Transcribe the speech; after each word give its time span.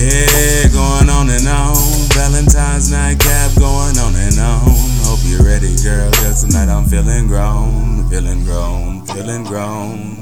Yeah, 0.00 0.72
going 0.72 1.10
on 1.10 1.28
and 1.28 1.46
on. 1.46 1.76
Valentine's 2.16 2.90
nightcap 2.90 3.52
going 3.58 3.98
on 3.98 4.16
and 4.16 4.38
on. 4.40 4.72
Hope 5.04 5.20
you're 5.24 5.44
ready, 5.44 5.76
girl, 5.84 6.10
cause 6.24 6.42
tonight 6.42 6.72
I'm 6.72 6.86
feeling 6.86 7.26
grown, 7.26 8.08
feeling 8.08 8.42
grown, 8.44 9.04
feeling 9.04 9.44
grown. 9.44 10.16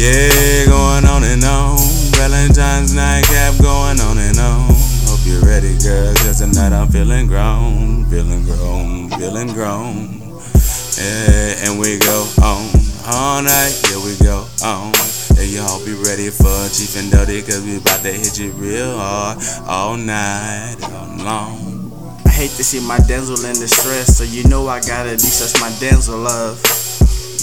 Yeah, 0.00 0.64
going 0.64 1.04
on 1.04 1.24
and 1.24 1.44
on. 1.44 1.76
Valentine's 2.16 2.94
nightcap 2.94 3.60
going 3.60 4.00
on 4.00 4.16
and 4.16 4.38
on. 4.38 4.72
Hope 5.04 5.20
you're 5.26 5.44
ready, 5.44 5.76
girl, 5.84 6.14
cause 6.24 6.40
tonight 6.40 6.72
I'm 6.72 6.88
feeling 6.88 7.26
grown, 7.26 8.06
feeling 8.06 8.44
grown, 8.44 9.10
feeling 9.10 9.52
grown. 9.52 10.40
Yeah, 10.96 11.68
and 11.68 11.78
we 11.78 11.98
go 11.98 12.26
on 12.40 12.64
all 13.04 13.42
night, 13.42 13.78
yeah, 13.90 14.02
we 14.02 14.16
go 14.24 14.46
on. 14.64 15.01
Yeah, 16.12 16.18
y'all 16.18 16.24
ready 16.24 16.30
for 16.30 16.68
Chief 16.68 16.96
and 16.96 17.10
Duddy, 17.10 17.40
cause 17.42 17.64
we 17.64 17.78
about 17.78 18.02
to 18.02 18.12
hit 18.12 18.38
you 18.38 18.52
real 18.52 18.96
hard 18.96 19.38
all 19.66 19.96
night, 19.96 20.76
all 20.82 21.16
long. 21.24 22.20
I 22.26 22.30
hate 22.30 22.50
to 22.52 22.64
see 22.64 22.80
my 22.86 22.98
Denzel 22.98 23.42
in 23.48 23.54
distress, 23.54 24.18
so 24.18 24.24
you 24.24 24.44
know 24.48 24.68
I 24.68 24.80
gotta 24.80 25.12
be 25.12 25.18
such 25.18 25.60
my 25.60 25.68
Denzel 25.80 26.22
love. 26.22 26.58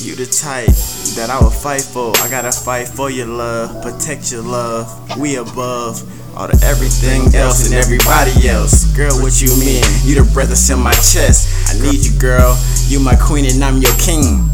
You 0.06 0.16
the 0.16 0.26
type 0.26 0.70
that 1.16 1.30
I 1.30 1.44
would 1.44 1.54
fight 1.54 1.82
for. 1.82 2.16
I 2.18 2.30
gotta 2.30 2.52
fight 2.52 2.88
for 2.88 3.10
your 3.10 3.28
love, 3.28 3.82
protect 3.82 4.32
your 4.32 4.44
love. 4.44 5.18
We 5.18 5.38
above 5.38 6.04
all 6.38 6.48
the 6.48 6.60
everything 6.64 7.34
else 7.36 7.66
and 7.66 7.74
everybody 7.74 8.48
else. 8.48 8.86
Girl, 8.96 9.14
what 9.22 9.42
you 9.42 9.50
mean? 9.60 9.84
You 10.04 10.22
the 10.22 10.30
breath 10.32 10.50
that's 10.50 10.70
in 10.70 10.80
my 10.80 10.94
chest. 10.94 11.70
I 11.70 11.80
need 11.82 12.06
you, 12.06 12.18
girl. 12.20 12.58
You 12.88 13.00
my 13.00 13.16
queen 13.16 13.46
and 13.46 13.64
I'm 13.64 13.82
your 13.82 13.96
king. 13.98 14.48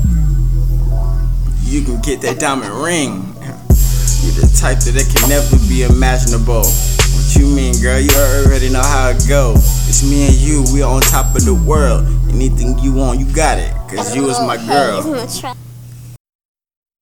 You 1.64 1.84
can 1.84 2.00
get 2.02 2.22
that 2.22 2.40
diamond 2.40 2.74
ring. 2.82 3.36
The 4.36 4.52
type 4.60 4.80
that 4.80 4.96
it 4.96 5.08
can 5.16 5.30
never 5.30 5.58
be 5.70 5.84
imaginable. 5.84 6.64
What 6.68 7.36
you 7.36 7.48
mean, 7.48 7.80
girl? 7.82 8.00
You 8.00 8.12
already 8.44 8.70
know 8.70 8.84
how 8.84 9.10
it 9.10 9.24
go. 9.28 9.54
It's 9.88 10.04
me 10.04 10.28
and 10.28 10.36
you, 10.36 10.66
we 10.74 10.82
on 10.82 11.02
top 11.02 11.36
of 11.36 11.46
the 11.46 11.56
world. 11.56 12.06
Anything 12.30 12.78
you 12.80 12.94
want, 12.94 13.20
you 13.20 13.26
got 13.34 13.58
it. 13.58 13.72
Cause 13.88 14.16
you 14.16 14.30
is 14.30 14.40
my 14.40 14.58
girl. 14.68 15.56